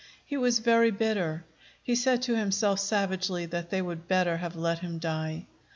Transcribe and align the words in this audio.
He 0.25 0.35
was 0.35 0.57
very 0.57 0.89
bitter. 0.89 1.45
He 1.83 1.93
said 1.93 2.23
to 2.23 2.35
himself 2.35 2.79
savagely 2.79 3.45
that 3.45 3.69
they 3.69 3.83
would 3.83 4.07
better 4.07 4.37
have 4.37 4.55
let 4.55 4.79
him 4.79 4.97
die. 4.97 5.45